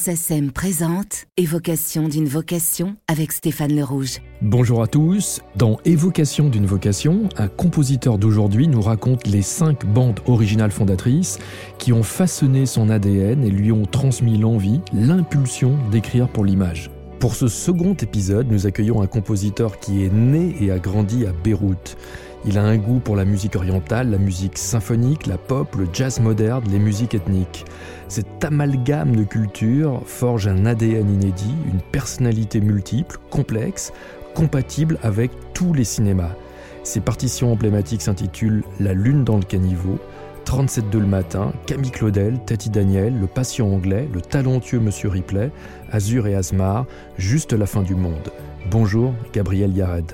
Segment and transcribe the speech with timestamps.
[0.00, 4.20] SACEM présente Évocation d'une vocation avec Stéphane Le Rouge.
[4.40, 5.42] Bonjour à tous.
[5.56, 11.38] Dans Évocation d'une vocation, un compositeur d'aujourd'hui nous raconte les cinq bandes originales fondatrices
[11.76, 16.90] qui ont façonné son ADN et lui ont transmis l'envie, l'impulsion d'écrire pour l'image.
[17.18, 21.32] Pour ce second épisode, nous accueillons un compositeur qui est né et a grandi à
[21.32, 21.98] Beyrouth.
[22.46, 26.20] Il a un goût pour la musique orientale, la musique symphonique, la pop, le jazz
[26.20, 27.66] moderne, les musiques ethniques.
[28.08, 33.92] Cet amalgame de cultures forge un ADN inédit, une personnalité multiple, complexe,
[34.34, 36.34] compatible avec tous les cinémas.
[36.82, 39.98] Ses partitions emblématiques s'intitulent La Lune dans le caniveau,
[40.46, 45.50] 37 de le matin, Camille Claudel, Tati Daniel, Le Patient anglais, Le talentueux Monsieur Ripley,
[45.92, 46.86] Azur et Asmar,
[47.18, 48.32] Juste la fin du monde.
[48.70, 50.12] Bonjour, Gabriel Yared.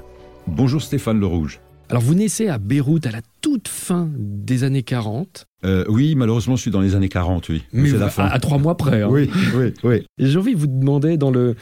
[0.48, 1.61] Bonjour Stéphane Le Rouge.
[1.89, 5.47] Alors vous naissez à Beyrouth à la toute fin des années 40.
[5.65, 7.65] Euh, oui, malheureusement, je suis dans les années 40, oui.
[7.73, 8.27] Mais c'est la fin.
[8.27, 9.03] À, trois mois près.
[9.03, 9.09] Hein.
[9.09, 10.07] Oui, oui, oui.
[10.19, 11.55] J'ai envie de vous demander, dans le,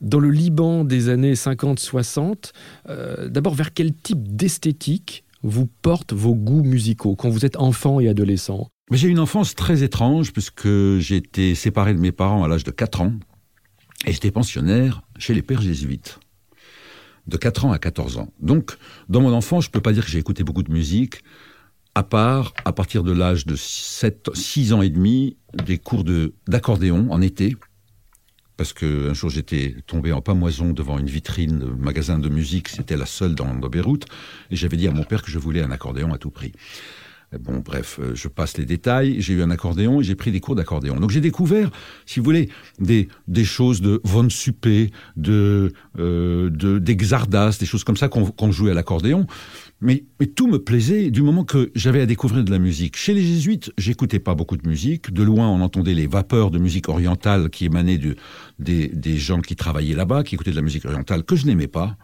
[0.00, 2.50] dans le Liban des années 50-60,
[2.88, 8.00] euh, d'abord vers quel type d'esthétique vous portent vos goûts musicaux quand vous êtes enfant
[8.00, 8.68] et adolescent?
[8.90, 12.64] Mais J'ai une enfance très étrange puisque j'ai été séparé de mes parents à l'âge
[12.64, 13.12] de 4 ans
[14.04, 16.18] et j'étais pensionnaire chez les pères jésuites
[17.30, 18.32] de 4 ans à 14 ans.
[18.40, 18.76] Donc,
[19.08, 21.22] dans mon enfance, je peux pas dire que j'ai écouté beaucoup de musique,
[21.94, 25.36] à part, à partir de l'âge de 7, 6 ans et demi,
[25.66, 26.04] des cours
[26.46, 27.56] d'accordéon en été,
[28.56, 32.96] parce qu'un jour j'étais tombé en pamoison devant une vitrine de magasin de musique, c'était
[32.96, 34.04] la seule dans, dans Beyrouth,
[34.50, 36.52] et j'avais dit à mon père que je voulais un accordéon à tout prix.
[37.38, 39.20] Bon, bref, euh, je passe les détails.
[39.20, 40.96] J'ai eu un accordéon et j'ai pris des cours d'accordéon.
[40.96, 41.70] Donc j'ai découvert,
[42.04, 42.48] si vous voulez,
[42.80, 48.50] des, des choses de Von Suppé, de, euh, de d'Exardas, des choses comme ça qu'on
[48.50, 49.28] jouait à l'accordéon.
[49.80, 52.96] Mais, mais, tout me plaisait du moment que j'avais à découvrir de la musique.
[52.96, 55.12] Chez les jésuites, j'écoutais pas beaucoup de musique.
[55.12, 58.16] De loin, on entendait les vapeurs de musique orientale qui émanaient de,
[58.58, 61.68] des, des gens qui travaillaient là-bas, qui écoutaient de la musique orientale que je n'aimais
[61.68, 61.96] pas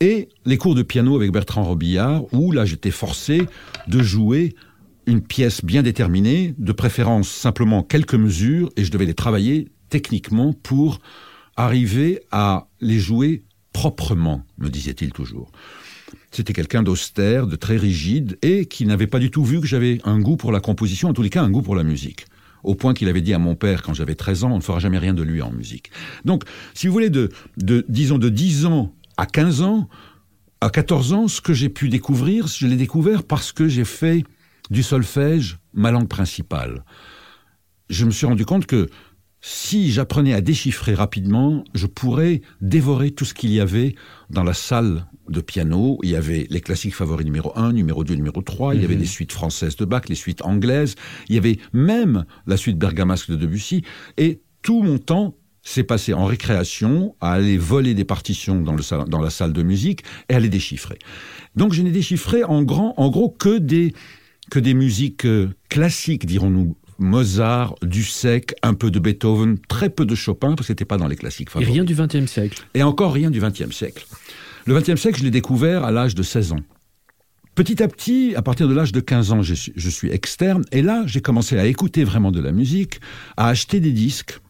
[0.00, 3.42] et les cours de piano avec Bertrand Robillard, où là j'étais forcé
[3.88, 4.54] de jouer
[5.06, 10.52] une pièce bien déterminée, de préférence simplement quelques mesures, et je devais les travailler techniquement
[10.52, 10.98] pour
[11.56, 15.50] arriver à les jouer proprement, me disait-il toujours.
[16.30, 20.00] C'était quelqu'un d'austère, de très rigide, et qui n'avait pas du tout vu que j'avais
[20.04, 22.26] un goût pour la composition, en tous les cas un goût pour la musique.
[22.64, 24.80] Au point qu'il avait dit à mon père quand j'avais 13 ans, on ne fera
[24.80, 25.90] jamais rien de lui en musique.
[26.24, 26.42] Donc,
[26.74, 29.88] si vous voulez, de, de disons de 10 ans à 15 ans,
[30.60, 34.24] à 14 ans, ce que j'ai pu découvrir, je l'ai découvert parce que j'ai fait
[34.70, 36.84] du solfège ma langue principale.
[37.88, 38.88] Je me suis rendu compte que
[39.40, 43.94] si j'apprenais à déchiffrer rapidement, je pourrais dévorer tout ce qu'il y avait
[44.28, 45.98] dans la salle de piano.
[46.02, 48.94] Il y avait les classiques favoris numéro 1, numéro 2, numéro 3, il y avait
[48.94, 49.02] mhm.
[49.02, 50.96] les suites françaises de Bach, les suites anglaises,
[51.28, 53.84] il y avait même la suite bergamasque de Debussy,
[54.16, 59.08] et tout mon temps s'est passé en récréation à aller voler des partitions dans, le,
[59.08, 60.98] dans la salle de musique et à les déchiffrer.
[61.56, 63.92] Donc je n'ai déchiffré en, grand, en gros que des,
[64.50, 70.14] que des musiques euh, classiques, dirons-nous, Mozart, Dussek, un peu de Beethoven, très peu de
[70.14, 71.68] Chopin, parce que c'était pas dans les classiques favoris.
[71.68, 72.64] Et rien du XXe siècle.
[72.74, 74.06] Et encore rien du XXe siècle.
[74.66, 76.60] Le XXe siècle, je l'ai découvert à l'âge de 16 ans.
[77.54, 80.64] Petit à petit, à partir de l'âge de 15 ans, je suis, je suis externe,
[80.72, 83.00] et là, j'ai commencé à écouter vraiment de la musique,
[83.36, 84.40] à acheter des disques,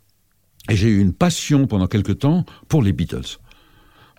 [0.71, 3.39] et j'ai eu une passion pendant quelque temps pour les Beatles.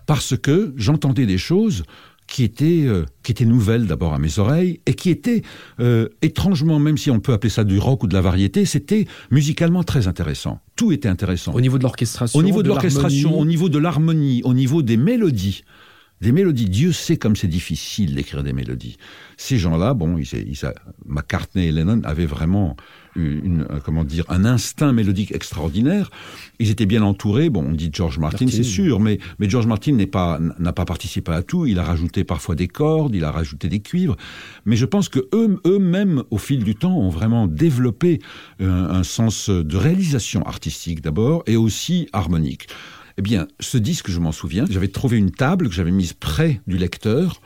[0.06, 1.84] Parce que j'entendais des choses
[2.28, 5.42] qui étaient, euh, qui étaient nouvelles d'abord à mes oreilles et qui étaient
[5.80, 9.06] euh, étrangement, même si on peut appeler ça du rock ou de la variété, c'était
[9.30, 10.60] musicalement très intéressant.
[10.76, 11.52] Tout était intéressant.
[11.54, 14.96] Au niveau de l'orchestration Au niveau de, l'orchestration, au niveau de l'harmonie, au niveau des
[14.96, 15.64] mélodies.
[16.20, 18.96] Des mélodies, Dieu sait comme c'est difficile d'écrire des mélodies.
[19.36, 20.58] Ces gens-là, bon, ils, ils,
[21.06, 22.76] McCartney et Lennon avaient vraiment
[23.18, 26.10] une, euh, comment dire, un instinct mélodique extraordinaire.
[26.58, 27.50] Ils étaient bien entourés.
[27.50, 30.84] Bon, on dit George Martin, c'est sûr, mais, mais George Martin n'est pas, n'a pas
[30.84, 31.66] participé à tout.
[31.66, 34.16] Il a rajouté parfois des cordes, il a rajouté des cuivres.
[34.64, 38.20] Mais je pense que eux, eux-mêmes, au fil du temps, ont vraiment développé
[38.60, 42.68] un, un sens de réalisation artistique d'abord et aussi harmonique.
[43.18, 46.60] Eh bien, ce disque, je m'en souviens, j'avais trouvé une table que j'avais mise près
[46.68, 47.40] du lecteur,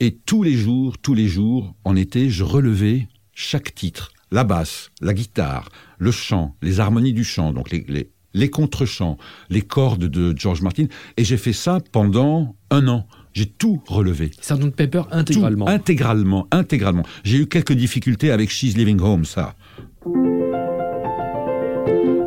[0.00, 4.90] et tous les jours, tous les jours, en été, je relevais chaque titre la basse,
[5.00, 5.68] la guitare,
[5.98, 9.18] le chant, les harmonies du chant, donc les, les, les contre-chants,
[9.50, 10.86] les cordes de George Martin.
[11.16, 13.06] Et j'ai fait ça pendant un an.
[13.34, 14.30] J'ai tout relevé.
[14.40, 15.66] Sgt Pepper intégralement.
[15.66, 17.02] Tout, intégralement, intégralement.
[17.24, 19.54] J'ai eu quelques difficultés avec She's Living Home, ça.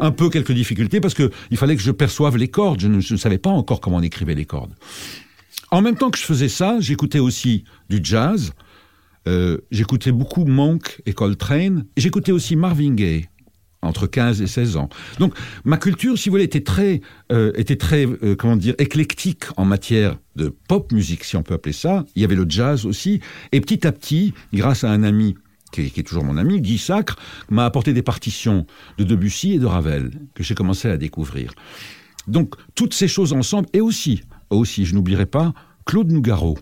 [0.01, 2.79] Un peu quelques difficultés parce que il fallait que je perçoive les cordes.
[2.79, 4.73] Je ne, je ne savais pas encore comment on écrivait les cordes.
[5.71, 8.53] En même temps que je faisais ça, j'écoutais aussi du jazz,
[9.27, 11.85] euh, j'écoutais beaucoup Monk et Coltrane.
[11.97, 13.27] J'écoutais aussi Marvin Gaye
[13.81, 14.89] entre 15 et 16 ans.
[15.19, 15.33] Donc
[15.63, 17.01] ma culture, si vous voulez, était très,
[17.31, 21.53] euh, était très, euh, comment dire, éclectique en matière de pop musique, si on peut
[21.53, 22.05] appeler ça.
[22.15, 25.35] Il y avait le jazz aussi, et petit à petit, grâce à un ami
[25.71, 27.17] qui est, qui est toujours mon ami, Guy Sacre,
[27.49, 28.65] m'a apporté des partitions
[28.97, 31.53] de Debussy et de Ravel que j'ai commencé à découvrir.
[32.27, 35.53] Donc toutes ces choses ensemble, et aussi, aussi, je n'oublierai pas
[35.85, 36.57] Claude Nougaro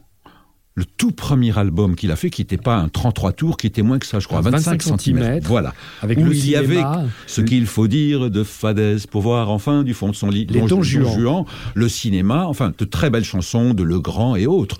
[0.75, 3.83] le tout premier album qu'il a fait, qui n'était pas un 33 tours, qui était
[3.83, 5.39] moins que ça, je crois, 25, 25 cm.
[5.43, 5.73] Voilà.
[6.01, 6.81] avec Où le il y avait
[7.27, 10.47] ce qu'il faut dire de Fadès pour voir enfin du fond de son lit.
[10.49, 11.45] Les Don Juan.
[11.75, 14.77] le cinéma, enfin, de très belles chansons de Legrand et autres.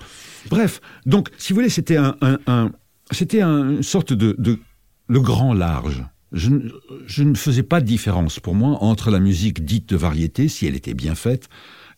[0.50, 2.70] Bref, donc, si vous voulez, c'était un, un- un-
[3.12, 4.58] c'était un- une sorte de, de
[5.08, 6.04] le grand large.
[6.32, 6.50] Je,
[7.06, 10.66] je ne faisais pas de différence pour moi entre la musique dite de variété, si
[10.66, 11.48] elle était bien faite,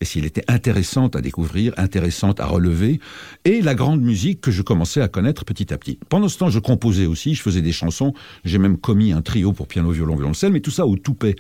[0.01, 3.01] et si elle était intéressante à découvrir, intéressante à relever,
[3.45, 5.99] et la grande musique que je commençais à connaître petit à petit.
[6.09, 8.13] Pendant ce temps, je composais aussi, je faisais des chansons,
[8.45, 11.37] j'ai même commis un trio pour piano, violon, violoncelle, mais tout ça au toupet,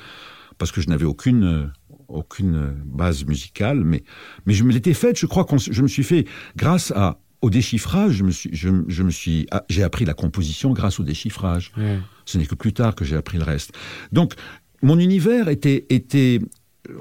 [0.58, 1.66] parce que je n'avais aucune, euh,
[2.08, 4.04] aucune euh, base musicale, mais,
[4.46, 6.26] mais je me l'étais faite, je crois que je me suis fait,
[6.56, 10.14] grâce à, au déchiffrage, je me suis, je, je me suis, ah, j'ai appris la
[10.14, 11.72] composition grâce au déchiffrage.
[12.24, 13.72] Ce n'est que plus tard que j'ai appris le reste.
[14.12, 14.34] Donc,
[14.82, 16.40] mon univers était, était,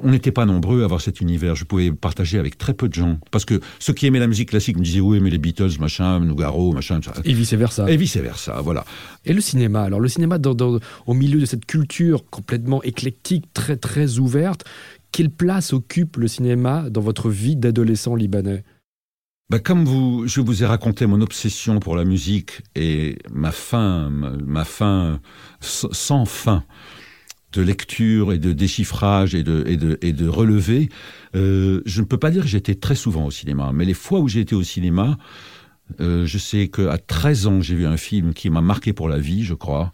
[0.03, 1.55] on n'était pas nombreux à avoir cet univers.
[1.55, 3.19] Je pouvais partager avec très peu de gens.
[3.31, 6.19] Parce que ceux qui aimaient la musique classique me disaient, oui, mais les Beatles, machin,
[6.19, 7.13] Nougaro, machin, ça.
[7.23, 7.89] Et vice versa.
[7.89, 8.85] Et vice versa, voilà.
[9.25, 13.45] Et le cinéma Alors le cinéma, dans- dans- au milieu de cette culture complètement éclectique,
[13.53, 14.63] très très ouverte,
[15.11, 18.63] quelle place occupe le cinéma dans votre vie d'adolescent libanais?
[19.51, 24.09] Ben, comme vous, je vous ai raconté mon obsession pour la musique et ma fin,
[24.09, 24.65] ma,
[25.61, 26.63] s- sans fin
[27.55, 30.89] de lecture et de déchiffrage et de, et de, et de relevé,
[31.35, 34.19] euh, je ne peux pas dire que j'étais très souvent au cinéma, mais les fois
[34.19, 35.17] où j'ai été au cinéma,
[36.01, 39.19] euh, je sais qu'à 13 ans, j'ai vu un film qui m'a marqué pour la
[39.19, 39.91] vie, je crois,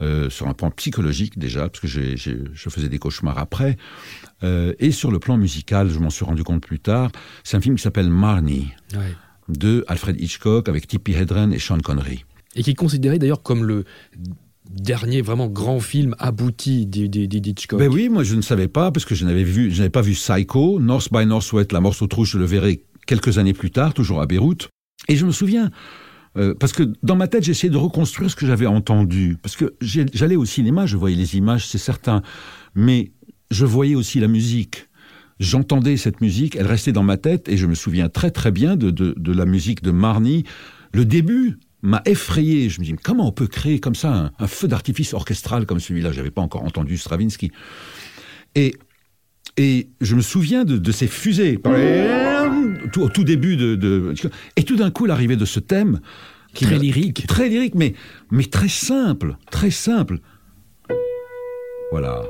[0.00, 3.76] euh, sur un plan psychologique déjà, parce que je faisais des cauchemars après,
[4.42, 7.10] et sur le plan musical, je m'en suis rendu compte plus tard,
[7.44, 9.14] c'est un film qui s'appelle Marnie Ouais.
[9.48, 12.24] de Alfred Hitchcock avec Tippi Hedren et Sean Connery.
[12.56, 13.84] Et qui est considéré d'ailleurs comme le
[14.70, 17.78] dernier vraiment grand film abouti d'Hi- d'Hi- d'Hitchcock.
[17.78, 20.80] Ben oui, moi je ne savais pas parce que je n'avais vu, pas vu Psycho,
[20.80, 24.26] North by Northwest, la morceau trouche, je le verrai quelques années plus tard, toujours à
[24.26, 24.68] Beyrouth.
[25.08, 25.70] Et je me souviens,
[26.36, 29.36] euh, parce que dans ma tête, j'essayais de reconstruire ce que j'avais entendu.
[29.42, 32.22] Parce que j'allais au cinéma, je voyais les images, c'est certain,
[32.74, 33.10] mais
[33.50, 34.88] je voyais aussi la musique.
[35.40, 38.76] J'entendais cette musique, elle restait dans ma tête, et je me souviens très très bien
[38.76, 40.44] de, de, de la musique de Marnie.
[40.92, 42.68] Le début m'a effrayé.
[42.68, 45.66] Je me dis, mais comment on peut créer comme ça un, un feu d'artifice orchestral
[45.66, 46.12] comme celui-là?
[46.12, 47.50] J'avais pas encore entendu Stravinsky.
[48.54, 48.74] Et,
[49.56, 51.58] et je me souviens de, de ces fusées
[52.92, 54.14] tout, au tout début de, de-
[54.56, 56.00] et tout d'un coup l'arrivée de ce thème
[56.54, 57.26] qui Très lyrique.
[57.26, 57.94] très lyrique mais
[58.30, 60.18] mais très simple très simple
[61.90, 62.22] voilà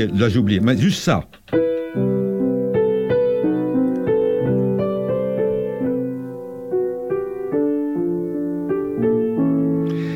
[0.00, 1.28] là j'ai oublié, mais juste ça.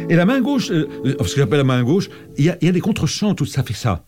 [0.09, 2.73] Et la main gauche, euh, euh, ce que j'appelle la main gauche, il y a
[2.73, 4.05] des contre-chants, tout ça fait ça.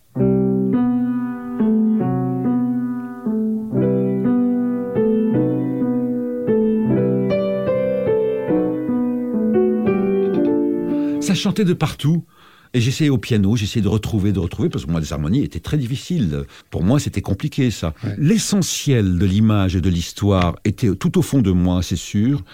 [11.21, 12.25] Ça chantait de partout.
[12.79, 15.59] Et j'essayais au piano, j'essayais de retrouver, de retrouver, parce que moi, les harmonies étaient
[15.59, 16.45] très difficiles.
[16.71, 17.93] Pour moi, c'était compliqué, ça.
[18.05, 18.15] Ouais.
[18.19, 22.45] L'essentiel de l'image et de l'histoire était tout au fond de moi, c'est sûr.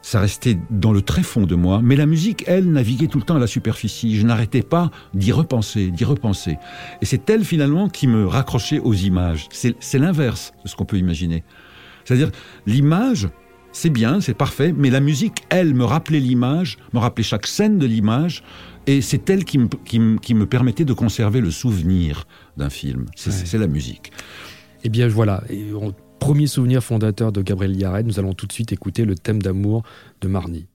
[0.00, 3.24] Ça restait dans le très fond de moi, mais la musique, elle, naviguait tout le
[3.24, 4.16] temps à la superficie.
[4.16, 6.56] Je n'arrêtais pas d'y repenser, d'y repenser.
[7.02, 9.46] Et c'est elle, finalement, qui me raccrochait aux images.
[9.50, 11.44] C'est c'est l'inverse de ce qu'on peut imaginer.
[12.06, 12.30] C'est-à-dire,
[12.64, 13.28] l'image,
[13.72, 17.78] c'est bien, c'est parfait, mais la musique, elle, me rappelait l'image, me rappelait chaque scène
[17.78, 18.42] de l'image,
[18.88, 22.26] et c'est elle qui me, qui, me, qui me permettait de conserver le souvenir
[22.56, 23.06] d'un film.
[23.16, 23.58] C'est Ouais.
[23.58, 24.12] la musique.
[24.84, 25.66] Eh bien voilà, Et
[26.18, 29.82] premier souvenir fondateur de Gabriel Yared, nous allons tout de suite écouter le thème d'amour
[30.20, 30.66] de Marnie.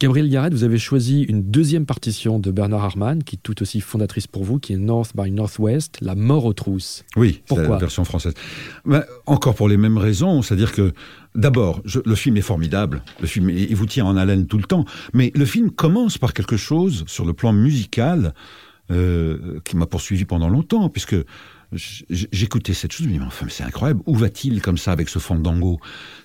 [0.00, 3.82] Gabriel Garrett, vous avez choisi une deuxième partition de Bernard Herrmann, qui est tout aussi
[3.82, 7.04] fondatrice pour vous, qui est North by Northwest, La mort aux trousses.
[7.16, 8.32] Oui, c'est la version française.
[8.86, 10.92] Ben, encore pour les mêmes raisons, c'est-à-dire que
[11.34, 13.02] D'abord, le film est formidable.
[13.20, 14.84] Le film, il vous tient en haleine tout le temps.
[15.14, 18.34] Mais le film commence par quelque chose sur le plan musical
[18.90, 21.14] euh, qui m'a poursuivi pendant longtemps, puisque
[21.72, 24.00] j'écoutais cette chose, je me disais, mais enfin, c'est incroyable.
[24.06, 25.78] Où va-t-il comme ça avec ce fandango?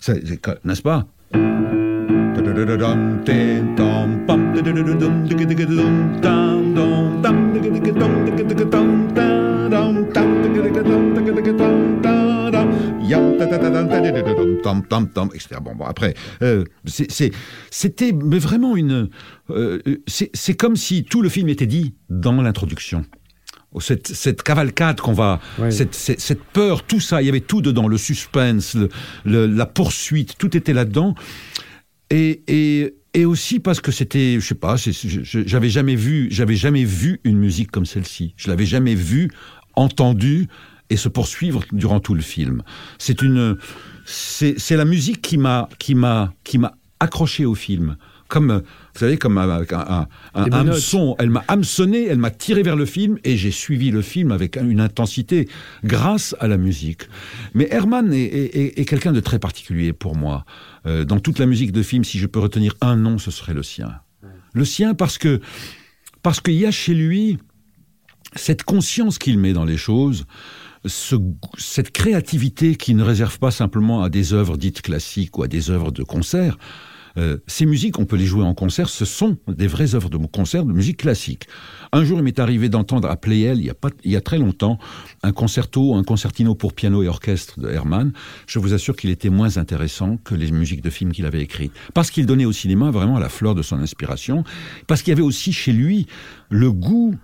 [0.07, 1.05] N'est-ce pas?
[15.61, 19.09] Bon, bon après, euh, c'était vraiment une.
[19.49, 23.05] Euh, c'est comme si tout le film était dit dans l'introduction.
[23.79, 27.89] Cette, cette, cavalcade qu'on va, cette, cette, peur, tout ça, il y avait tout dedans,
[27.89, 28.77] le suspense,
[29.25, 31.13] le, la poursuite, tout était là-dedans.
[32.09, 36.83] Et, et, et, aussi parce que c'était, je sais pas, j'avais jamais vu, j'avais jamais
[36.83, 38.33] vu une musique comme celle-ci.
[38.37, 39.31] Je l'avais jamais vue,
[39.75, 40.47] entendue
[40.89, 42.61] et se poursuivre durant tout le film.
[42.99, 43.57] C'est une,
[44.05, 47.97] c'est la musique qui m'a, qui m'a, qui m'a accroché au film.
[48.35, 48.51] Comme,
[48.93, 51.15] vous savez, comme un, un, un hameçon.
[51.19, 54.57] Elle m'a hameçonné, elle m'a tiré vers le film et j'ai suivi le film avec
[54.57, 55.47] une intensité
[55.85, 57.03] grâce à la musique.
[57.53, 60.43] Mais Herman est, est, est quelqu'un de très particulier pour moi.
[60.85, 63.53] Euh, dans toute la musique de film, si je peux retenir un nom, ce serait
[63.53, 64.01] le sien.
[64.51, 65.39] Le sien parce que,
[66.21, 67.37] parce qu'il y a chez lui
[68.35, 70.25] cette conscience qu'il met dans les choses,
[70.83, 71.15] ce,
[71.57, 75.69] cette créativité qui ne réserve pas simplement à des œuvres dites classiques ou à des
[75.69, 76.57] œuvres de concert.
[77.17, 80.17] Euh, ces musiques, on peut les jouer en concert, ce sont des vraies œuvres de
[80.17, 81.47] concert de musique classique.
[81.91, 84.21] Un jour, il m'est arrivé d'entendre à Playel, il y, a pas, il y a
[84.21, 84.79] très longtemps,
[85.23, 88.11] un concerto, un concertino pour piano et orchestre de Hermann.
[88.47, 91.71] Je vous assure qu'il était moins intéressant que les musiques de films qu'il avait écrites.
[91.93, 94.43] Parce qu'il donnait au cinéma vraiment la fleur de son inspiration,
[94.87, 96.07] parce qu'il y avait aussi chez lui
[96.49, 97.15] le goût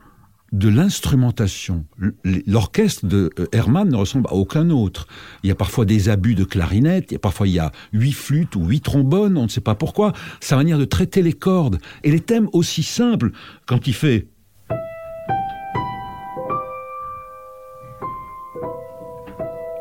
[0.51, 1.85] de l'instrumentation.
[2.23, 5.07] L'orchestre de euh, Hermann ne ressemble à aucun autre.
[5.43, 8.55] Il y a parfois des abus de clarinette, et parfois il y a huit flûtes
[8.55, 10.13] ou huit trombones, on ne sait pas pourquoi.
[10.39, 13.31] Sa manière de traiter les cordes et les thèmes aussi simples
[13.65, 14.27] quand il fait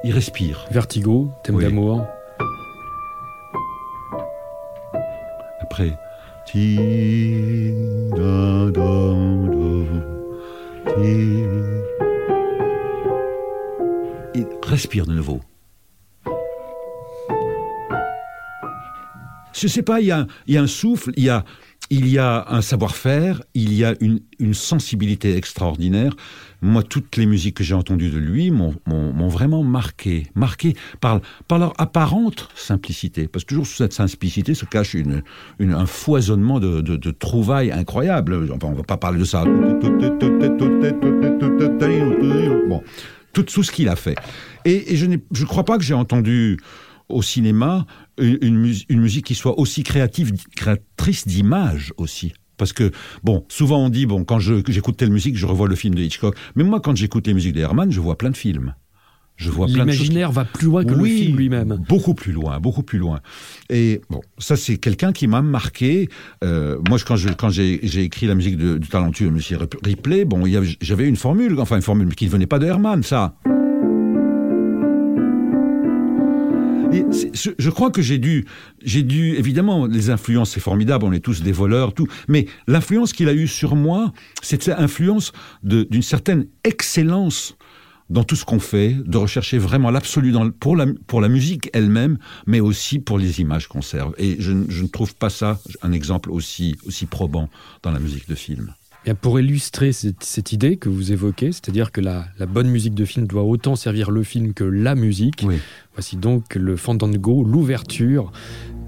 [0.04, 0.66] il respire.
[0.70, 2.06] Vertigo, thème d'amour.
[5.60, 5.98] Après.
[14.34, 15.40] Il respire de nouveau.
[19.52, 21.44] Je sais pas, il y a, un souffle, il y a,
[21.90, 24.20] il y a un savoir-faire, il y a une,
[24.54, 26.14] sensibilité extraordinaire.
[26.62, 31.72] Moi, toutes les musiques que j'ai entendues de lui m'ont vraiment marqué, marqué par, leur
[31.78, 33.28] apparente simplicité.
[33.28, 34.96] Parce que toujours sous cette simplicité se cache
[35.58, 38.50] un foisonnement de, trouvailles incroyables.
[38.52, 39.44] Enfin, on va pas parler de ça.
[42.68, 42.82] Bon,
[43.32, 44.16] tout, tout ce qu'il a fait.
[44.64, 46.58] Et, et je ne crois pas que j'ai entendu
[47.08, 47.86] au cinéma
[48.18, 52.32] une, une, musique qui soit aussi créative, créatrice d'images aussi.
[52.60, 52.90] Parce que,
[53.24, 56.36] bon, souvent on dit, bon, quand j'écoute telle musique, je revois le film de Hitchcock.
[56.56, 58.74] Mais moi, quand j'écoute les musiques d'Herman, je vois plein de films.
[59.36, 61.82] Je vois plein de L'imaginaire va plus loin que le film lui-même.
[61.88, 63.20] Beaucoup plus loin, beaucoup plus loin.
[63.70, 66.10] Et bon, ça c'est quelqu'un qui m'a marqué.
[66.44, 70.44] Euh, moi, quand je quand j'ai écrit la musique de, du talentueux Monsieur Ripley, bon,
[70.82, 73.34] j'avais une formule, enfin une formule qui ne venait pas de Herman, ça.
[77.12, 78.46] Je, crois que j'ai dû,
[78.82, 83.12] j'ai dû, évidemment, les influences, c'est formidable, on est tous des voleurs, tout, mais l'influence
[83.12, 84.12] qu'il a eue sur moi,
[84.42, 87.56] c'est cette influence d'une certaine excellence
[88.08, 92.98] dans tout ce qu'on fait, de rechercher vraiment l'absolu pour la, musique elle-même, mais aussi
[92.98, 94.14] pour les images qu'on serve.
[94.18, 97.48] Et je, je, ne trouve pas ça un exemple aussi, aussi probant
[97.84, 98.74] dans la musique de film.
[99.04, 102.94] Bien, pour illustrer cette, cette, idée que vous évoquez, c'est-à-dire que la, la, bonne musique
[102.94, 105.56] de film doit autant servir le film que la musique, oui.
[105.94, 108.30] voici donc le Fandango, l'ouverture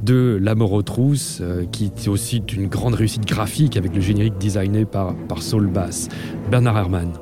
[0.02, 4.00] de La mort aux trousses, euh, qui est aussi une grande réussite graphique avec le
[4.00, 6.08] générique designé par, par Saul Bass.
[6.50, 7.12] Bernard Herrmann.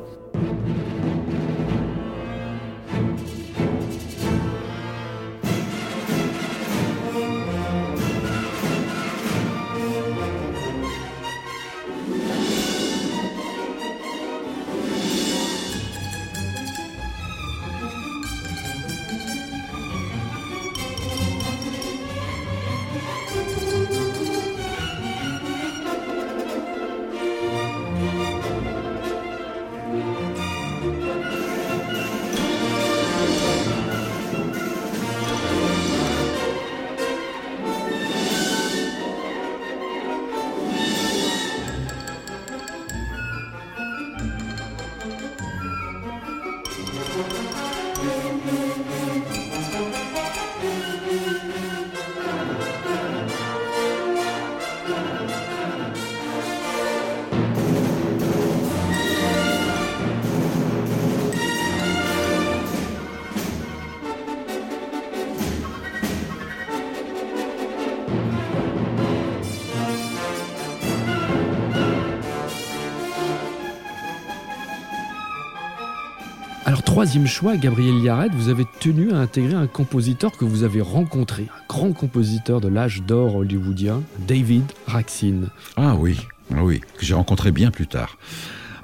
[77.01, 81.45] Troisième choix, Gabriel Yared, vous avez tenu à intégrer un compositeur que vous avez rencontré,
[81.45, 85.45] un grand compositeur de l'âge d'or hollywoodien, David Raksin.
[85.77, 86.19] Ah oui,
[86.55, 88.19] ah oui, que j'ai rencontré bien plus tard.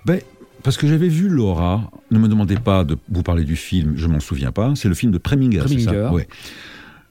[0.06, 0.22] Ben,
[0.62, 4.06] parce que j'avais vu Laura, ne me demandez pas de vous parler du film, je
[4.06, 6.26] m'en souviens pas, c'est le film de Preminger, c'est ça ouais.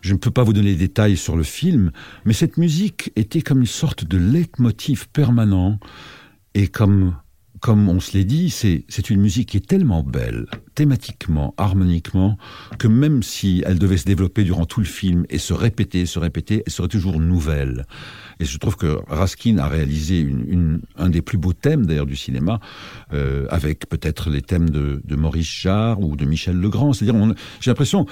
[0.02, 1.92] Je ne peux pas vous donner les détails sur le film,
[2.26, 5.80] mais cette musique était comme une sorte de leitmotiv permanent
[6.56, 7.14] et comme
[7.66, 12.38] comme on se l'est dit, c'est une musique qui est tellement belle, thématiquement, harmoniquement,
[12.78, 16.20] que même si elle devait se développer durant tout le film et se répéter, se
[16.20, 17.86] répéter, elle serait toujours nouvelle.
[18.40, 22.06] Et je trouve que Raskin a réalisé une, une, un des plus beaux thèmes d'ailleurs
[22.06, 22.60] du cinéma,
[23.14, 26.92] euh, avec peut-être les thèmes de, de, Maurice Jarre ou de Michel Legrand.
[26.92, 28.06] C'est-à-dire, j'ai l'impression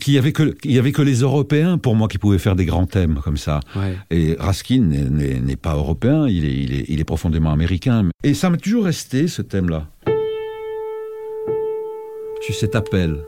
[0.00, 2.56] qu'il y avait que il y avait que les Européens pour moi qui pouvaient faire
[2.56, 3.60] des grands thèmes comme ça.
[3.74, 3.98] Ouais.
[4.10, 8.08] Et Raskin n'est pas européen, il est, il est, il est profondément américain.
[8.22, 9.88] Et ça m'a toujours resté ce thème-là.
[12.46, 13.24] Tu cet appel.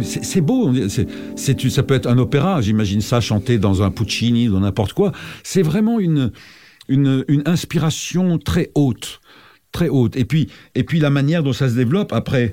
[0.00, 0.72] c'est beau.
[1.36, 2.60] Ça peut être un opéra.
[2.60, 5.12] J'imagine ça chanté dans un Puccini, dans n'importe quoi.
[5.42, 6.32] C'est vraiment une,
[6.88, 9.20] une, une, inspiration très haute,
[9.70, 10.16] très haute.
[10.16, 12.52] Et puis, et puis la manière dont ça se développe après.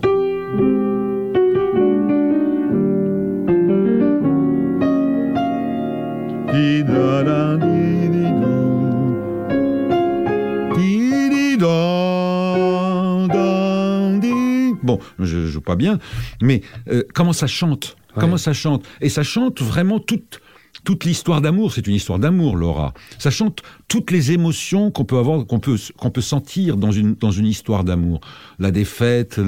[14.90, 16.00] Bon, je joue pas bien,
[16.42, 17.96] mais euh, comment ça chante?
[18.16, 18.22] Ouais.
[18.22, 18.84] Comment ça chante?
[19.02, 20.42] Et ça chante vraiment toute
[20.84, 22.94] toute l'histoire d'amour, c'est une histoire d'amour, Laura.
[23.18, 27.16] Ça chante toutes les émotions qu'on peut avoir, qu'on peut, qu'on peut sentir dans une,
[27.16, 28.22] dans une histoire d'amour.
[28.60, 29.40] La défaite,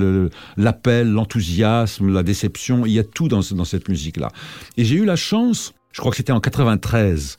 [0.57, 4.29] l'appel, l'enthousiasme, la déception, il y a tout dans, dans cette musique-là.
[4.77, 7.37] Et j'ai eu la chance, je crois que c'était en 93,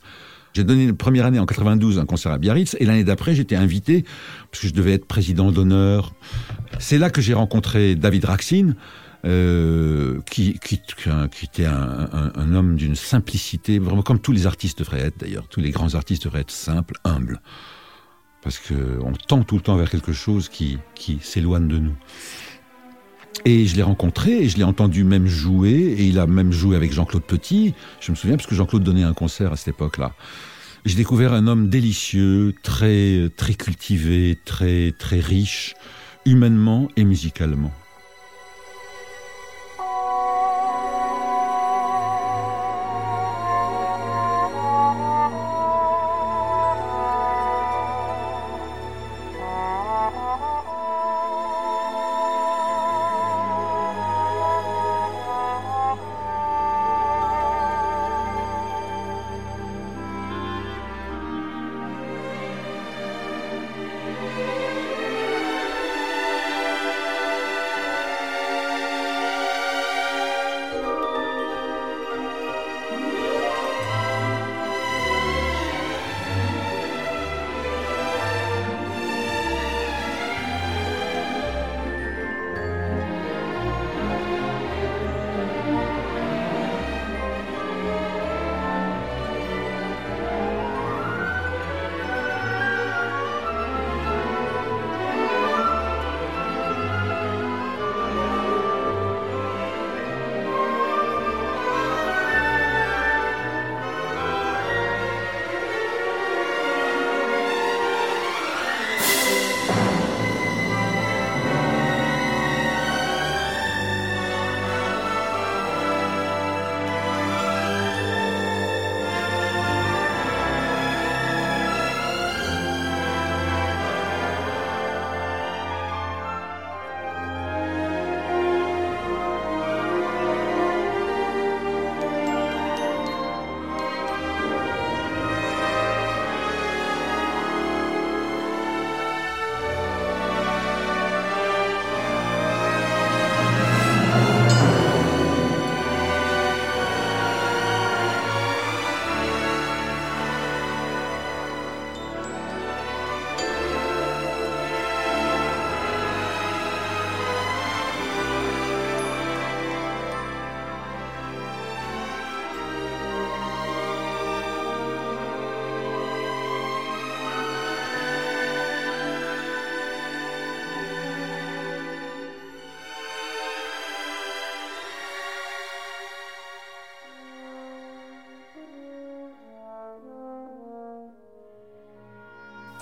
[0.53, 3.55] j'ai donné la première année en 92 un concert à Biarritz et l'année d'après j'étais
[3.55, 4.05] invité
[4.51, 6.13] parce que je devais être président d'honneur.
[6.79, 8.75] C'est là que j'ai rencontré David Raksin.
[9.25, 14.47] Euh, qui, qui, qui, était un, un, un homme d'une simplicité, vraiment comme tous les
[14.47, 15.47] artistes devraient être d'ailleurs.
[15.47, 17.39] Tous les grands artistes devraient être simples, humbles.
[18.41, 21.95] Parce qu'on tend tout le temps vers quelque chose qui, qui s'éloigne de nous.
[23.45, 26.75] Et je l'ai rencontré et je l'ai entendu même jouer et il a même joué
[26.75, 27.73] avec Jean-Claude Petit.
[27.99, 30.13] Je me souviens parce que Jean-Claude donnait un concert à cette époque-là.
[30.85, 35.75] J'ai découvert un homme délicieux, très très cultivé, très très riche,
[36.25, 37.71] humainement et musicalement.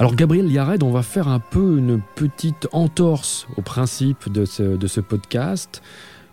[0.01, 4.63] Alors Gabriel Yared, on va faire un peu une petite entorse au principe de ce,
[4.75, 5.83] de ce podcast,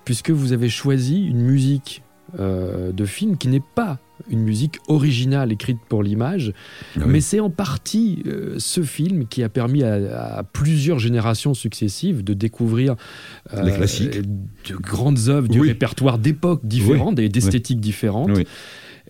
[0.07, 2.02] puisque vous avez choisi une musique
[2.40, 3.98] euh, de film qui n'est pas
[4.31, 6.54] une musique originale écrite pour l'image,
[6.96, 7.12] Ah oui.
[7.12, 12.24] mais c'est en partie euh, ce film qui a permis à, à plusieurs générations successives
[12.24, 12.96] de découvrir
[13.52, 14.18] euh, Les classiques.
[14.22, 15.68] de grandes œuvres du Oui.
[15.68, 18.31] répertoire d'époques différentes et d'esthétiques différentes.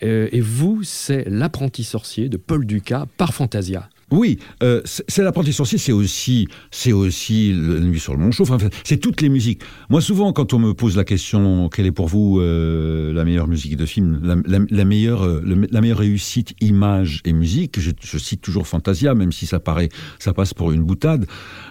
[0.00, 3.88] Et vous, c'est L'apprenti sorcier de Paul Dukas par Fantasia.
[4.10, 8.50] Oui, euh, c'est l'apprenti sorcier, c'est aussi, c'est aussi la nuit sur le Mont Chauve.
[8.52, 9.60] Enfin, c'est toutes les musiques.
[9.90, 13.48] Moi, souvent, quand on me pose la question, quelle est pour vous euh, la meilleure
[13.48, 17.90] musique de film, la, la- la meilleure, euh, la meilleure réussite image et musique, je,
[18.00, 21.26] je cite toujours Fantasia, même si ça paraît, ça passe pour une boutade.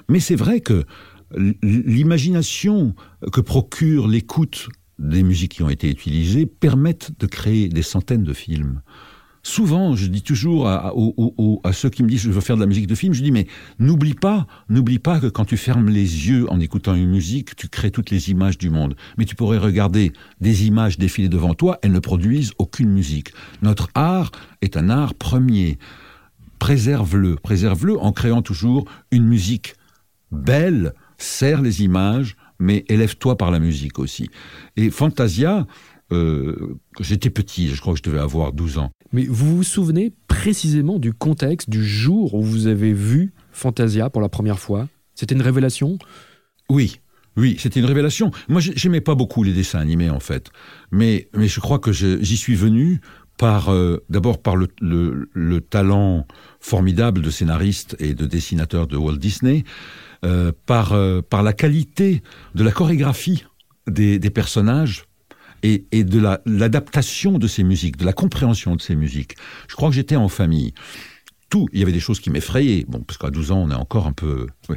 [0.08, 0.84] Mais c'est vrai que
[1.64, 2.94] l'imagination
[3.32, 4.70] que procure l'écoute
[5.00, 8.82] des musiques qui ont été utilisées permettent de créer des centaines de films.
[9.48, 10.92] Souvent, je dis toujours à,
[11.72, 13.48] ceux qui me disent je veux faire de la musique de film, je dis mais
[13.80, 17.70] n'oublie pas, n'oublie pas que quand tu fermes les yeux en écoutant une musique, tu
[17.70, 18.98] crées toutes les images du monde.
[19.18, 23.32] Mais tu pourrais regarder des images défiler devant toi, elles ne produisent aucune musique.
[23.62, 24.32] Notre art
[24.62, 25.78] est un art premier.
[26.60, 29.76] Préserve-le, préserve-le en créant toujours une musique
[30.30, 34.30] belle, serre les images, mais élève-toi par la musique aussi.
[34.76, 35.66] Et Fantasia,
[36.12, 38.92] euh, j'étais petit, je crois que je devais avoir 12 ans.
[39.14, 44.22] Mais vous vous souvenez précisément du contexte du jour où vous avez vu Fantasia pour
[44.22, 44.88] la première fois?
[45.16, 45.98] C'était une révélation?
[46.70, 47.00] Oui,
[47.36, 48.32] oui, c'était une révélation.
[48.50, 50.50] Moi, j'ai- j'aimais pas beaucoup les dessins animés en fait,
[50.92, 53.00] mais mais je crois que j'y suis venu
[53.38, 56.26] par euh, d'abord par le, le, le talent
[56.60, 59.64] formidable de scénariste et de dessinateur de Walt Disney,
[60.26, 62.24] euh, par euh, par la qualité
[62.56, 63.46] de la chorégraphie
[63.88, 65.06] des, des personnages.
[65.64, 69.36] Et, et de la- l'adaptation de ces musiques, de la compréhension de ces musiques.
[69.68, 70.74] Je crois que j'étais en famille.
[71.50, 72.84] Tout, il y avait des choses qui m'effrayaient.
[72.90, 74.48] Bon, parce qu'à 12 ans, on est encore un peu.
[74.70, 74.76] oui.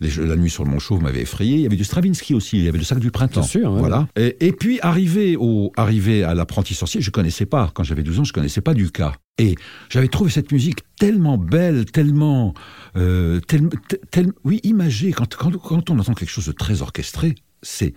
[0.00, 1.56] La nuit sur le Mont Chauve m'avait effrayé.
[1.56, 2.56] Il y avait du Stravinsky aussi.
[2.58, 3.40] Il y avait le sac du printemps.
[3.40, 3.78] Bien sûr, ouais.
[3.80, 4.06] Voilà.
[4.14, 7.72] Et, et puis arrivé au, arrivé à l'apprenti sorcier, je connaissais pas.
[7.74, 9.14] Quand j'avais 12 ans, je connaissais pas du cas.
[9.38, 9.56] Et
[9.90, 12.54] j'avais trouvé cette musique tellement belle, tellement,
[12.96, 13.68] euh, tel-
[14.12, 15.10] tel- oui, imagée.
[15.10, 17.34] Quand, quand, quand on entend quelque chose de très orchestré,
[17.64, 17.94] c'est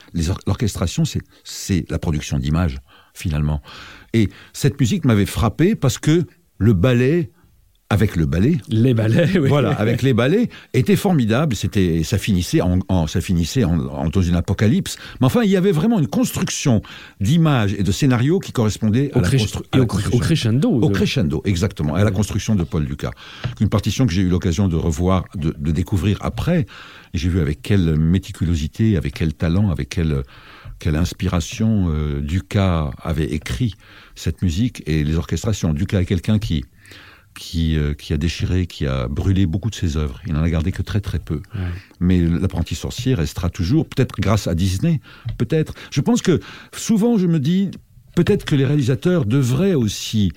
[0.48, 1.04] l'orchestration,
[1.44, 2.78] c'est la production d'images
[3.14, 3.62] finalement.
[4.14, 6.24] Et cette musique m'avait frappé parce que
[6.58, 7.30] le ballet
[7.90, 9.48] avec le ballet, Les ballets, oui.
[9.48, 11.56] voilà, avec les ballets, était formidable.
[11.56, 14.98] C'était, ça finissait en, en- ça finissait en, en- dans une apocalypse.
[15.22, 16.82] Mais enfin, il y avait vraiment une construction
[17.22, 19.90] d'images et de scénarios qui correspondait à Au, la, cré- constru- à la au, cr-
[19.90, 20.18] construction.
[20.18, 20.70] au crescendo.
[20.70, 23.12] Au de- crescendo, exactement, à la construction de Paul Dukas.
[23.62, 26.66] Une partition que j'ai eu l'occasion de revoir, de, de découvrir après.
[27.18, 30.22] Et j'ai vu avec quelle méticulosité, avec quel talent, avec quelle,
[30.78, 33.74] quelle inspiration euh, Dukas avait écrit
[34.14, 35.74] cette musique et les orchestrations.
[35.74, 36.64] Dukas est quelqu'un qui,
[37.34, 40.22] qui, euh, qui a déchiré, qui a brûlé beaucoup de ses œuvres.
[40.28, 41.42] Il n'en a gardé que très très peu.
[41.56, 41.62] Ouais.
[42.00, 45.02] Mais l'apprenti sorcier restera toujours, peut-être grâce à Disney,
[45.40, 45.74] peut-être.
[45.90, 46.40] Je pense que
[46.72, 47.72] souvent je me dis,
[48.16, 50.32] peut-être que les réalisateurs devraient aussi,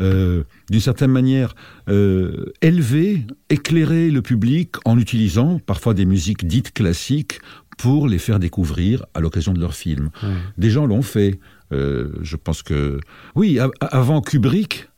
[0.00, 1.54] euh, d'une certaine manière,
[1.88, 7.40] euh, élever, éclairer le public en utilisant parfois des musiques dites classiques
[7.78, 10.10] pour les faire découvrir à l'occasion de leurs films.
[10.58, 11.38] Des gens l'ont fait.
[11.72, 13.00] Euh, je pense que
[13.34, 14.88] oui, avant Kubrick,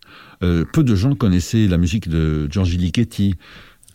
[0.40, 3.34] peu de gens connaissaient la musique de Giorgi Ligeti.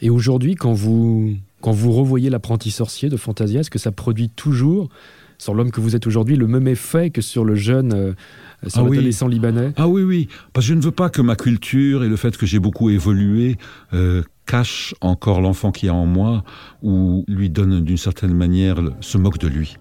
[0.02, 4.30] Et aujourd'hui, quand vous, quand vous revoyez l'apprenti sorcier de Fantasia, est-ce que ça produit
[4.30, 4.90] toujours,
[5.38, 8.16] sur l'homme que vous êtes aujourd'hui, le même effet que sur le jeune,
[8.76, 8.98] ah oui.
[9.78, 12.38] Ah oui, oui, parce que je ne veux pas que ma culture et le fait
[12.38, 13.58] que j'ai beaucoup évolué
[13.94, 16.44] euh, cachent encore l'enfant qui est en moi
[16.84, 19.78] ou lui donne d'une certaine manière, se moque de lui.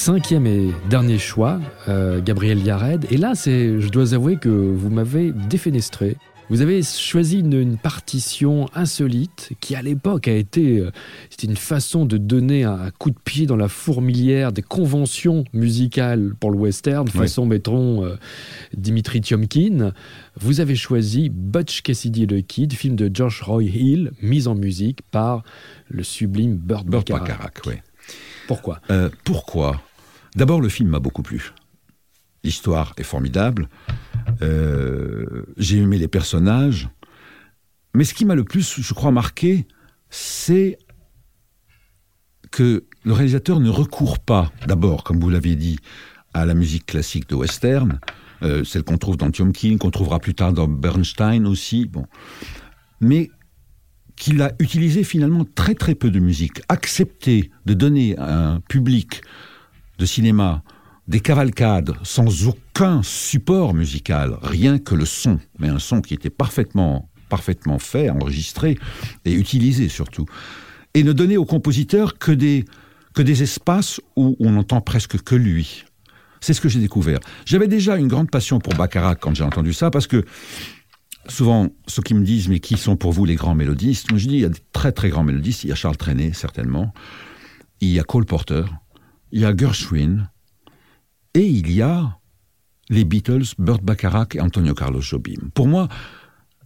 [0.00, 3.06] Cinquième et dernier choix, euh, Gabriel Yared.
[3.10, 6.16] Et là, c'est, je dois avouer que vous m'avez défenestré.
[6.48, 10.90] Vous avez choisi une, partition insolite qui, à l'époque, a été euh,
[11.28, 16.32] c'était une façon de donner un, coup de pied dans la fourmilière des conventions musicales
[16.40, 18.16] pour le western, façon, mettons, euh,
[18.72, 19.92] Dimitri Tiomkin.
[20.40, 25.02] Vous avez choisi Butch Cassidy le Kid, film de Josh Roy Hill, mis en musique
[25.10, 25.42] par
[25.90, 27.82] le sublime Burt, Burt Bacharach.
[28.50, 28.80] Pourquoi?
[28.90, 29.80] Euh, Pourquoi?
[30.36, 31.52] D'abord, le film m'a beaucoup plu.
[32.44, 33.68] L'histoire est formidable.
[34.42, 36.88] Euh, j'ai aimé les personnages.
[37.94, 39.66] Mais ce qui m'a le plus, je crois, marqué,
[40.08, 40.78] c'est
[42.50, 45.78] que le réalisateur ne recourt pas, d'abord, comme vous l'avez dit,
[46.34, 47.98] à la musique classique de western,
[48.42, 52.06] euh, celle qu'on trouve dans King, qu'on trouvera plus tard dans Bernstein aussi, bon,
[53.00, 53.30] mais
[54.16, 59.22] qu'il a utilisé finalement très très peu de musique, accepté de donner à un public
[60.00, 60.64] de cinéma
[61.06, 66.30] des cavalcades sans aucun support musical, rien que le son, mais un son qui était
[66.30, 68.78] parfaitement, parfaitement fait, enregistré
[69.24, 70.24] et utilisé surtout.
[70.94, 72.64] Et ne donner au compositeur que des,
[73.14, 75.84] que des espaces où on n'entend presque que lui.
[76.40, 77.20] C'est ce que j'ai découvert.
[77.44, 80.24] J'avais déjà une grande passion pour Baccarat quand j'ai entendu ça, parce que
[81.28, 84.10] souvent, ceux qui me disent, mais qui sont pour vous les grands mélodistes?
[84.10, 85.64] Moi, je dis, il y a des très très grands mélodistes.
[85.64, 86.94] Il y a Charles Trenet, certainement.
[87.82, 88.64] Il y a Cole Porter.
[89.32, 90.30] Il y a Gershwin.
[91.34, 92.18] Et il y a
[92.88, 95.50] les Beatles, Burt Bacharach et Antonio Carlos Jobim.
[95.54, 95.88] Pour moi,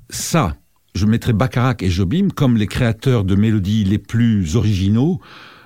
[0.08, 0.56] ça,
[0.94, 5.20] je mettrais Bacharach et Jobim comme les créateurs de mélodies les plus originaux,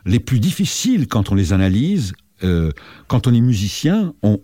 [0.04, 2.12] les plus difficiles quand on les analyse.
[2.44, 2.70] Euh,
[3.08, 4.36] quand on est musicien, on,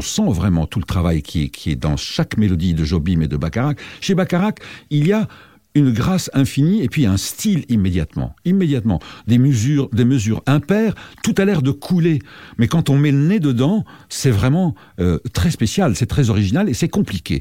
[0.00, 3.28] sent vraiment tout le travail qui est, qui est dans chaque mélodie de Jobim et
[3.28, 3.78] de Bacharach.
[4.00, 4.56] Chez Bacharach,
[4.90, 5.26] il y a
[5.74, 8.34] une grâce infinie et puis un style immédiatement.
[8.44, 9.00] Immédiatement.
[9.26, 12.20] Des mesures, des mesures impaires, tout a l'air de couler.
[12.58, 16.68] Mais quand on met le nez dedans, c'est vraiment euh, très spécial, c'est très original
[16.68, 17.40] et c'est compliqué.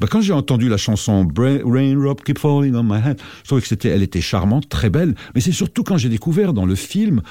[0.00, 3.68] Bah, quand j'ai entendu la chanson Raindrop Keep Falling on My Head, je trouvais que
[3.68, 5.14] c'était, elle était charmante, très belle.
[5.34, 7.22] Mais c'est surtout quand j'ai découvert dans le film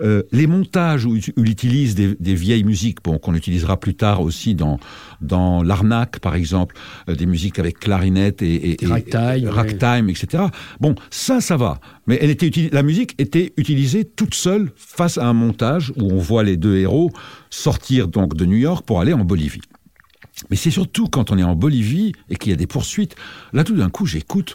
[0.00, 4.54] euh, les montages où, il utilise des, vieilles musiques, bon, qu'on utilisera plus tard aussi
[4.54, 4.78] dans,
[5.20, 6.74] dans l'arnaque, par exemple,
[7.08, 10.44] euh, des musiques avec clarinette et, et, ragtime, etc.
[10.80, 11.80] Bon, ça, ça va.
[12.06, 16.18] Mais elle était la musique était utilisée toute seule face à un montage où on
[16.18, 17.10] voit les deux héros
[17.50, 19.60] sortir donc de New York pour aller en Bolivie.
[20.50, 23.14] Mais c'est surtout quand on est en Bolivie et qu'il y a des poursuites,
[23.52, 24.54] là tout d'un coup j'écoute.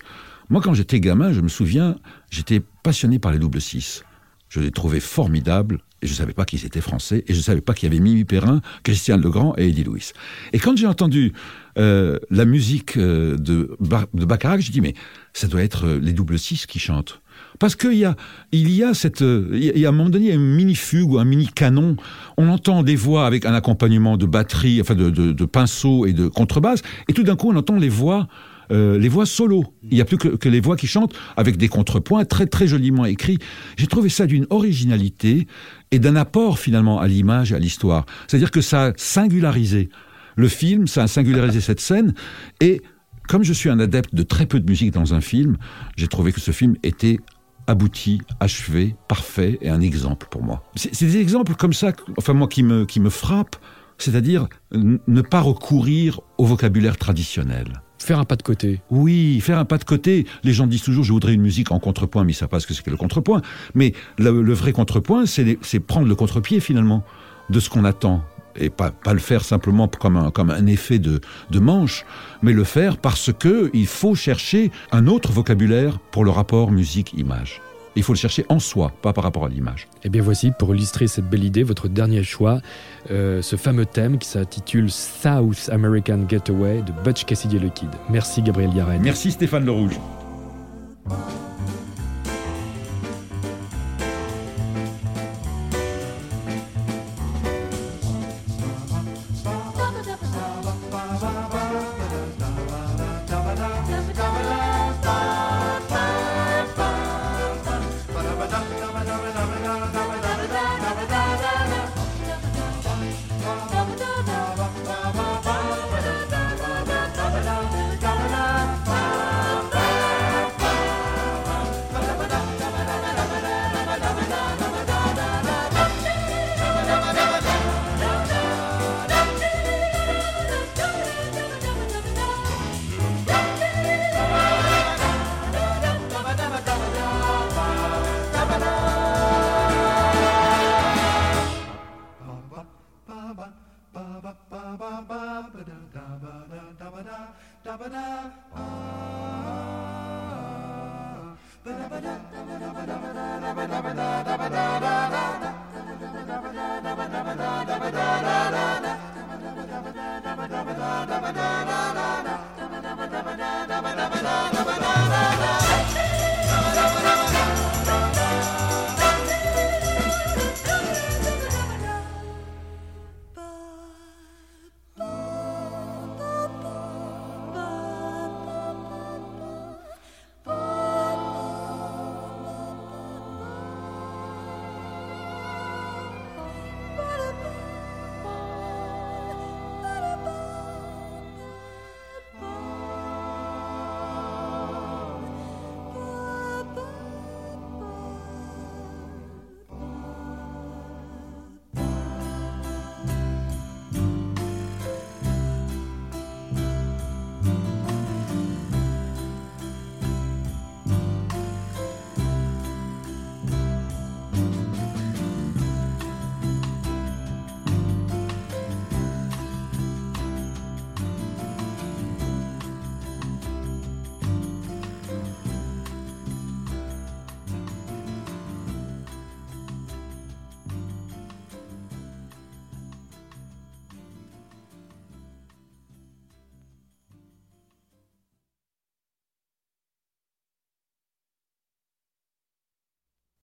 [0.49, 1.95] Moi quand j'étais gamin, je me souviens,
[2.29, 4.03] j'étais passionné par les doubles six.
[4.49, 7.43] Je les trouvais formidables et je ne savais pas qu'ils étaient français et je ne
[7.43, 10.11] savais pas qu'il y avait Mimi Perrin, Christian Legrand et Eddie Louis.
[10.53, 11.33] Et quand j'ai entendu
[11.77, 13.75] euh, la musique euh, de,
[14.13, 14.93] de Baccarat, j'ai dit mais
[15.33, 17.21] ça doit être euh, les doubles six qui chantent.
[17.59, 18.15] Parce qu'il y a,
[18.51, 21.17] il y a cette, il y a à un moment donné, une mini fugue ou
[21.19, 21.95] un mini canon.
[22.37, 26.13] On entend des voix avec un accompagnement de batterie, enfin de, de, de pinceau et
[26.13, 28.27] de contrebasse, et tout d'un coup on entend les voix
[28.71, 29.65] euh, les voix solo.
[29.83, 33.05] Il n'y a plus que, les voix qui chantent avec des contrepoints très très joliment
[33.05, 33.39] écrits.
[33.77, 35.47] J'ai trouvé ça d'une originalité
[35.91, 38.05] et d'un apport finalement à l'image et à l'histoire.
[38.27, 39.89] C'est-à-dire que ça a singularisé
[40.35, 42.13] le film, ça a singularisé cette scène
[42.61, 42.81] et
[43.27, 45.57] comme je suis un adepte de très peu de musique dans un film,
[45.97, 47.19] j'ai trouvé que ce film était
[47.67, 50.63] abouti, achevé, parfait et un exemple pour moi.
[50.75, 53.57] C'est des exemples comme ça, enfin moi qui me, qui me frappent,
[53.97, 57.81] c'est-à-dire ne pas recourir au vocabulaire traditionnel.
[57.99, 58.81] Faire un pas de côté.
[58.91, 60.27] Oui, faire un pas de côté.
[60.43, 62.67] Les gens disent toujours, je voudrais une musique en contrepoint, mais ils savent pas ce
[62.67, 63.41] que c'est que le contrepoint.
[63.73, 67.03] Mais le, vrai contrepoint, c'est prendre le contre-pied finalement
[67.49, 68.23] de ce qu'on attend.
[68.59, 72.05] Et pas, pas le faire simplement comme un, comme un effet de, de manche,
[72.41, 77.61] mais le faire parce que il faut chercher un autre vocabulaire pour le rapport musique-image.
[77.97, 79.87] Il faut le chercher en soi, pas par rapport à l'image.
[79.95, 82.61] Et eh bien voici, pour illustrer cette belle idée, votre dernier choix,
[83.09, 87.89] euh, ce fameux thème qui s'intitule South American Getaway de Butch Cassidy le Kid.
[88.09, 89.01] Merci Gabriel Yaren.
[89.01, 89.99] Merci Stéphane Le Rouge.